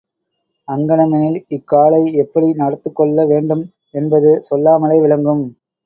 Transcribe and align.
அங்ஙனமெனில், 0.67 1.37
இக்காலை 1.49 2.01
எப்படி 2.15 2.53
நடத்து 2.53 2.91
கொள்ள 2.91 3.25
வேண்டும் 3.25 3.63
என்பது 3.91 4.31
சொல்லாமலே 4.43 4.99
விளங்கும். 5.01 5.45